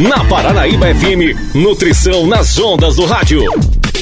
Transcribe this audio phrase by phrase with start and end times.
[0.00, 3.42] Na Paranaíba FM, Nutrição nas Ondas do Rádio.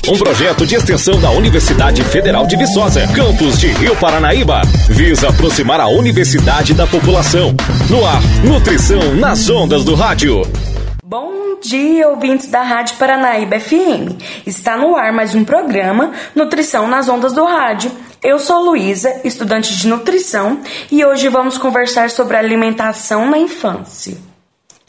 [0.09, 5.81] Um projeto de extensão da Universidade Federal de Viçosa, campus de Rio Paranaíba, visa aproximar
[5.81, 7.55] a universidade da população.
[7.89, 10.43] No ar, Nutrição nas Ondas do Rádio.
[11.05, 14.19] Bom dia, ouvintes da Rádio Paranaíba FM.
[14.45, 17.93] Está no ar mais um programa Nutrição nas Ondas do Rádio.
[18.21, 20.59] Eu sou Luísa, estudante de nutrição,
[20.91, 24.34] e hoje vamos conversar sobre alimentação na infância.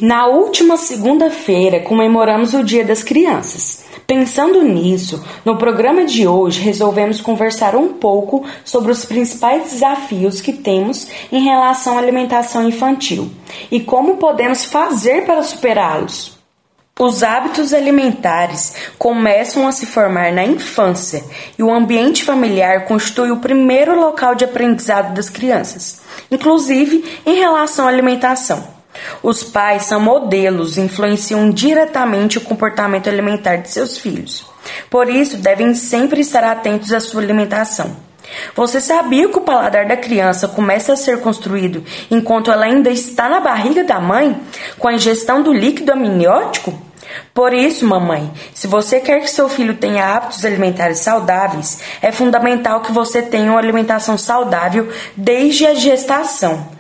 [0.02, 3.86] Na última segunda-feira comemoramos o Dia das Crianças.
[4.06, 10.52] Pensando nisso, no programa de hoje resolvemos conversar um pouco sobre os principais desafios que
[10.52, 13.32] temos em relação à alimentação infantil
[13.72, 16.38] e como podemos fazer para superá-los.
[17.00, 21.24] Os hábitos alimentares começam a se formar na infância
[21.58, 27.86] e o ambiente familiar constitui o primeiro local de aprendizado das crianças, inclusive em relação
[27.86, 28.75] à alimentação.
[29.26, 34.46] Os pais são modelos e influenciam diretamente o comportamento alimentar de seus filhos.
[34.88, 37.96] Por isso, devem sempre estar atentos à sua alimentação.
[38.56, 43.28] Você sabia que o paladar da criança começa a ser construído enquanto ela ainda está
[43.28, 44.40] na barriga da mãe,
[44.78, 46.80] com a ingestão do líquido amniótico?
[47.34, 52.82] Por isso, mamãe, se você quer que seu filho tenha hábitos alimentares saudáveis, é fundamental
[52.82, 54.88] que você tenha uma alimentação saudável
[55.18, 56.75] desde a gestação.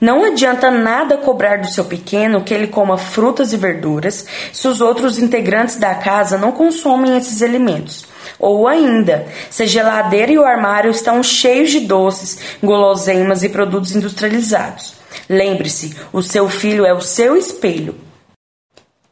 [0.00, 4.80] Não adianta nada cobrar do seu pequeno que ele coma frutas e verduras se os
[4.80, 8.06] outros integrantes da casa não consomem esses alimentos.
[8.38, 13.94] Ou ainda, se a geladeira e o armário estão cheios de doces, guloseimas e produtos
[13.94, 14.94] industrializados.
[15.28, 17.96] Lembre-se, o seu filho é o seu espelho.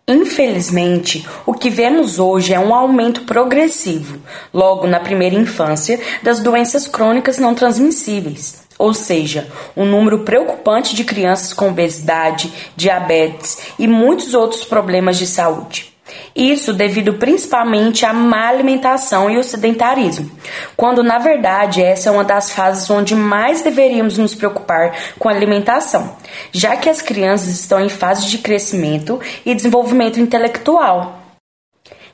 [0.08, 4.20] Infelizmente, o que vemos hoje é um aumento progressivo,
[4.54, 11.04] logo na primeira infância, das doenças crônicas não transmissíveis ou seja, um número preocupante de
[11.04, 15.96] crianças com obesidade, diabetes e muitos outros problemas de saúde.
[16.34, 20.30] Isso devido principalmente à má alimentação e o sedentarismo,
[20.76, 25.32] quando na verdade essa é uma das fases onde mais deveríamos nos preocupar com a
[25.32, 26.16] alimentação,
[26.52, 31.22] já que as crianças estão em fase de crescimento e desenvolvimento intelectual.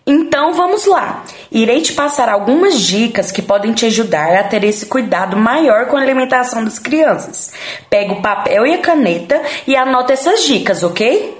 [0.06, 1.25] Então vamos lá.
[1.53, 5.97] Irei te passar algumas dicas que podem te ajudar a ter esse cuidado maior com
[5.99, 7.53] a alimentação das crianças.
[7.91, 11.39] Pega o papel e a caneta e anota essas dicas, ok?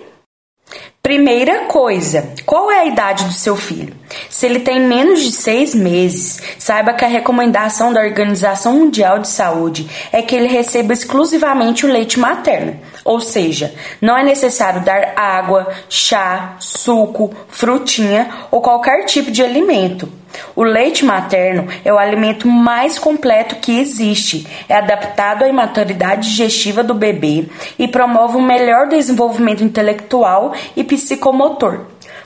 [1.03, 4.01] Primeira coisa, qual é a idade do seu filho?
[4.28, 9.28] Se ele tem menos de seis meses, saiba que a recomendação da Organização Mundial de
[9.28, 15.12] Saúde é que ele receba exclusivamente o leite materno, ou seja, não é necessário dar
[15.17, 20.09] água, chá, suco, frutinha ou qualquer tipo de alimento.
[20.55, 26.83] O leite materno é o alimento mais completo que existe, é adaptado à imaturidade digestiva
[26.83, 27.47] do bebê
[27.79, 31.81] e promove um melhor desenvolvimento intelectual e psicomotor.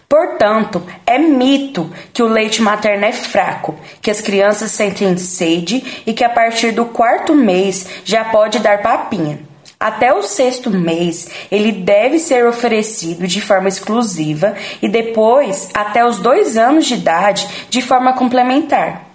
[0.09, 6.13] Portanto, é mito que o leite materno é fraco, que as crianças sentem sede e
[6.13, 9.41] que a partir do quarto mês já pode dar papinha.
[9.79, 16.19] Até o sexto mês, ele deve ser oferecido de forma exclusiva e depois, até os
[16.19, 19.06] dois anos de idade, de forma complementar.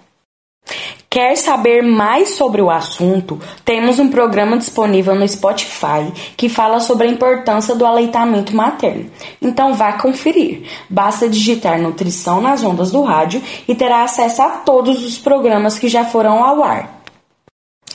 [1.14, 3.38] Quer saber mais sobre o assunto?
[3.66, 9.12] Temos um programa disponível no Spotify que fala sobre a importância do aleitamento materno.
[9.42, 10.64] Então vá conferir.
[10.90, 15.90] Basta digitar Nutrição nas ondas do rádio e terá acesso a todos os programas que
[15.90, 17.01] já foram ao ar.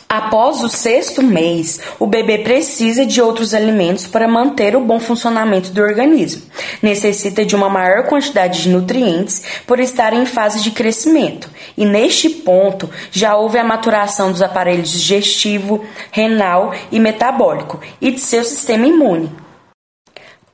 [0.08, 5.70] Após o sexto mês, o bebê precisa de outros alimentos para manter o bom funcionamento
[5.70, 6.42] do organismo.
[6.80, 11.50] Necessita de uma maior quantidade de nutrientes por estar em fase de crescimento.
[11.76, 18.20] E neste ponto já houve a maturação dos aparelhos digestivo, renal e metabólico e de
[18.20, 19.45] seu sistema imune.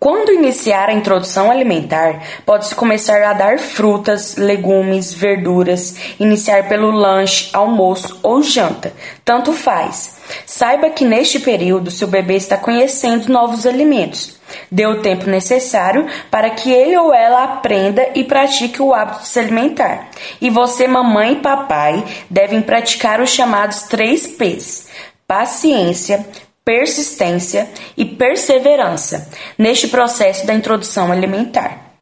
[0.03, 7.51] Quando iniciar a introdução alimentar, pode-se começar a dar frutas, legumes, verduras, iniciar pelo lanche,
[7.53, 8.93] almoço ou janta,
[9.25, 10.17] tanto faz.
[10.45, 14.41] Saiba que neste período seu bebê está conhecendo novos alimentos.
[14.69, 19.29] Dê o tempo necessário para que ele ou ela aprenda e pratique o hábito de
[19.29, 20.09] se alimentar.
[20.41, 24.89] E você, mamãe e papai, devem praticar os chamados 3 P's:
[25.29, 26.27] paciência,
[26.65, 29.29] persistência e perseverança
[29.59, 31.93] neste processo da introdução alimentar.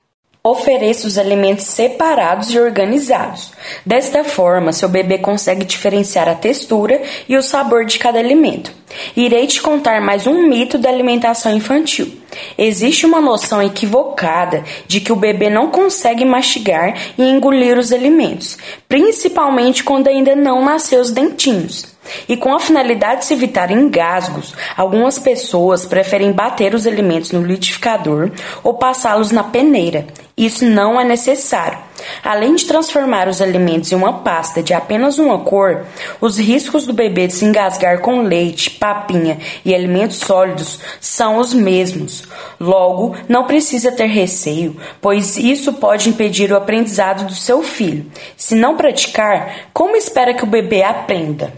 [0.42, 3.52] Ofereça os alimentos separados e organizados.
[3.84, 8.72] Desta forma, seu bebê consegue diferenciar a textura e o sabor de cada alimento.
[9.14, 12.19] Irei te contar mais um mito da alimentação infantil.
[12.56, 18.56] Existe uma noção equivocada de que o bebê não consegue mastigar e engolir os alimentos,
[18.88, 21.90] principalmente quando ainda não nasceu os dentinhos.
[22.28, 27.42] E com a finalidade de se evitar engasgos, algumas pessoas preferem bater os alimentos no
[27.42, 28.30] liquidificador
[28.62, 30.06] ou passá-los na peneira.
[30.36, 31.78] Isso não é necessário.
[32.24, 35.84] Além de transformar os alimentos em uma pasta de apenas uma cor,
[36.20, 41.52] os riscos do bebê de se engasgar com leite, papinha e alimentos sólidos são os
[41.52, 42.19] mesmos.
[42.58, 48.10] Logo, não precisa ter receio, pois isso pode impedir o aprendizado do seu filho.
[48.36, 51.52] Se não praticar, como espera que o bebê aprenda?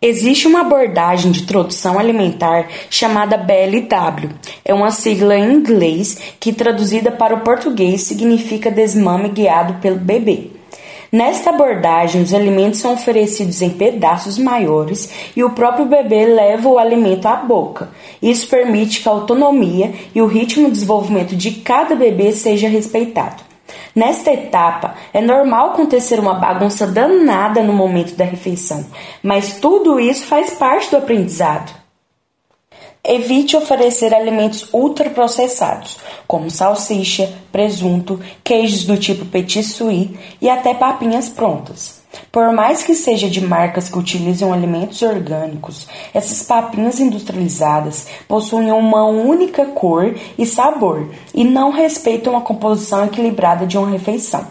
[0.00, 4.30] Existe uma abordagem de introdução alimentar chamada BLW.
[4.64, 10.53] É uma sigla em inglês que, traduzida para o português, significa desmame guiado pelo bebê.
[11.14, 16.76] Nesta abordagem, os alimentos são oferecidos em pedaços maiores e o próprio bebê leva o
[16.76, 17.88] alimento à boca.
[18.20, 23.44] Isso permite que a autonomia e o ritmo de desenvolvimento de cada bebê seja respeitado.
[23.94, 28.84] Nesta etapa, é normal acontecer uma bagunça danada no momento da refeição,
[29.22, 31.83] mas tudo isso faz parte do aprendizado.
[33.06, 41.28] Evite oferecer alimentos ultraprocessados, como salsicha, presunto, queijos do tipo petit suisse e até papinhas
[41.28, 42.02] prontas.
[42.32, 49.04] Por mais que seja de marcas que utilizam alimentos orgânicos, essas papinhas industrializadas possuem uma
[49.04, 54.46] única cor e sabor e não respeitam a composição equilibrada de uma refeição.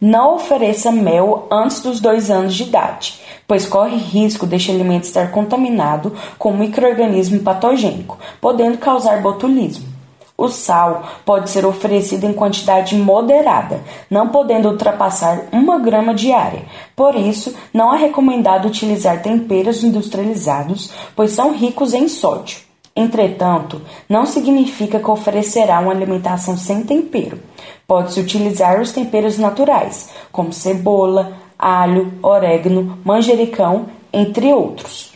[0.00, 5.30] Não ofereça mel antes dos dois anos de idade, pois corre risco deste alimento estar
[5.30, 9.96] contaminado com um microorganismo patogênico, podendo causar botulismo.
[10.36, 16.66] O sal pode ser oferecido em quantidade moderada, não podendo ultrapassar uma grama diária.
[16.94, 22.65] Por isso, não é recomendado utilizar temperos industrializados, pois são ricos em sódio.
[22.96, 27.38] Entretanto, não significa que oferecerá uma alimentação sem tempero.
[27.86, 35.12] Pode-se utilizar os temperos naturais, como cebola, alho, orégano, manjericão, entre outros.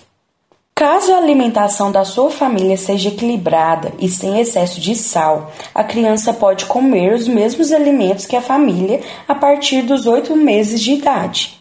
[0.75, 6.33] Caso a alimentação da sua família seja equilibrada e sem excesso de sal, a criança
[6.33, 11.60] pode comer os mesmos alimentos que a família a partir dos oito meses de idade.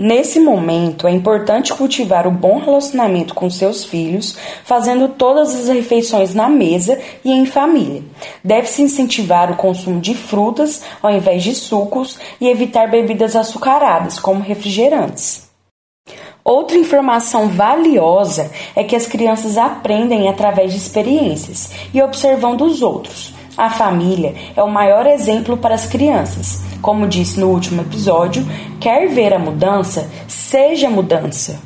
[0.00, 6.32] Nesse momento, é importante cultivar o bom relacionamento com seus filhos, fazendo todas as refeições
[6.32, 8.04] na mesa e em família.
[8.44, 14.40] Deve-se incentivar o consumo de frutas ao invés de sucos e evitar bebidas açucaradas, como
[14.40, 15.48] refrigerantes.
[16.44, 23.34] Outra informação valiosa é que as crianças aprendem através de experiências e observando os outros.
[23.58, 26.60] A família é o maior exemplo para as crianças.
[26.80, 28.46] Como disse no último episódio,
[28.78, 30.08] quer ver a mudança?
[30.28, 31.58] Seja mudança.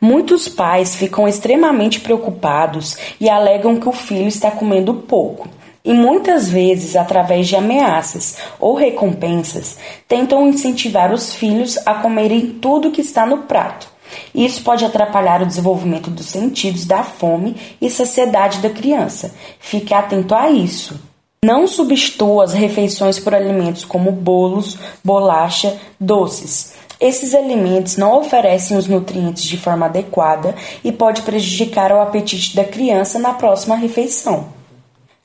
[0.00, 5.48] Muitos pais ficam extremamente preocupados e alegam que o filho está comendo pouco.
[5.84, 12.92] E muitas vezes, através de ameaças ou recompensas, tentam incentivar os filhos a comerem tudo
[12.92, 13.90] que está no prato.
[14.32, 19.34] Isso pode atrapalhar o desenvolvimento dos sentidos da fome e saciedade da criança.
[19.58, 21.10] Fique atento a isso.
[21.44, 26.74] Não substitua as refeições por alimentos como bolos, bolacha, doces.
[27.00, 30.54] Esses alimentos não oferecem os nutrientes de forma adequada
[30.84, 34.46] e pode prejudicar o apetite da criança na próxima refeição.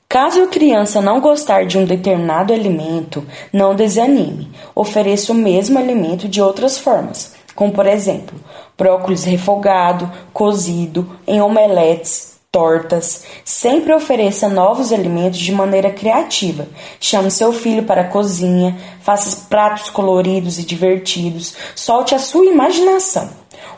[0.08, 4.50] Caso a criança não gostar de um determinado alimento, não desanime.
[4.74, 8.38] Ofereça o mesmo alimento de outras formas como por exemplo,
[8.78, 13.24] brócolis refogado, cozido, em omeletes, tortas.
[13.44, 16.66] Sempre ofereça novos alimentos de maneira criativa.
[16.98, 23.28] Chame seu filho para a cozinha, faça pratos coloridos e divertidos, solte a sua imaginação.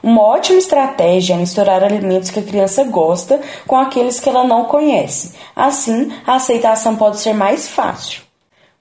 [0.03, 4.65] Uma ótima estratégia é misturar alimentos que a criança gosta com aqueles que ela não
[4.65, 5.35] conhece.
[5.55, 8.23] Assim, a aceitação pode ser mais fácil.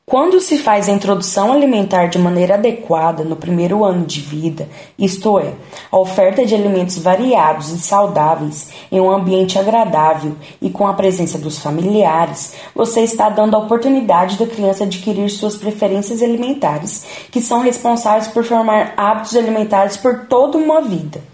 [0.09, 5.37] Quando se faz a introdução alimentar de maneira adequada no primeiro ano de vida, isto
[5.37, 5.53] é,
[5.91, 11.37] a oferta de alimentos variados e saudáveis em um ambiente agradável e com a presença
[11.37, 17.61] dos familiares, você está dando a oportunidade da criança adquirir suas preferências alimentares, que são
[17.61, 21.28] responsáveis por formar hábitos alimentares por toda uma vida.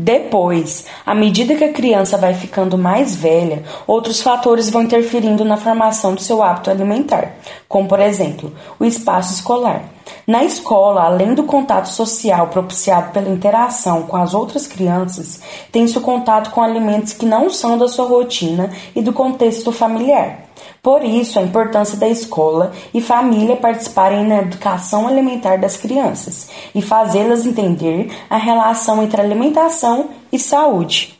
[0.00, 5.56] Depois, à medida que a criança vai ficando mais velha, outros fatores vão interferindo na
[5.56, 7.34] formação do seu hábito alimentar,
[7.68, 9.82] como por exemplo, o espaço escolar.
[10.24, 15.40] Na escola, além do contato social propiciado pela interação com as outras crianças,
[15.72, 20.47] tem-se o contato com alimentos que não são da sua rotina e do contexto familiar.
[20.82, 26.80] Por isso, a importância da escola e família participarem na educação alimentar das crianças e
[26.80, 31.17] fazê-las entender a relação entre alimentação e saúde.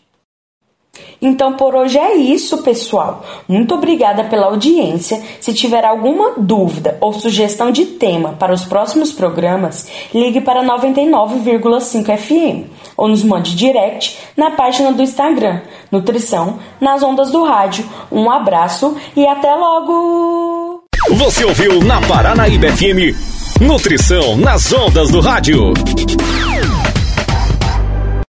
[1.21, 3.25] Então por hoje é isso, pessoal.
[3.49, 5.21] Muito obrigada pela audiência.
[5.41, 12.17] Se tiver alguma dúvida ou sugestão de tema para os próximos programas, ligue para 99,5
[12.17, 15.61] FM ou nos mande direct na página do Instagram
[15.91, 17.85] Nutrição nas ondas do rádio.
[18.11, 20.85] Um abraço e até logo.
[21.11, 23.17] Você ouviu na Paranaíba FM
[23.61, 25.73] Nutrição nas ondas do rádio.